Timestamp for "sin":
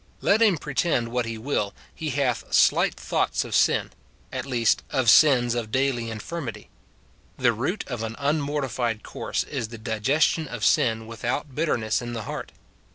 3.53-3.91, 10.65-11.05